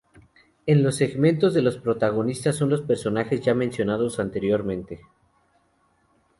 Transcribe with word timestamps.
En 0.65 0.81
los 0.81 0.95
segmentos 0.95 1.53
los 1.57 1.77
protagonistas 1.77 2.55
son 2.55 2.71
los 2.71 2.81
personajes 2.81 3.39
ya 3.41 3.53
mencionados 3.53 4.19
anteriormente. 4.19 4.99